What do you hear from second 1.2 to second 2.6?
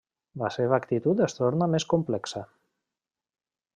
es torna més complexa.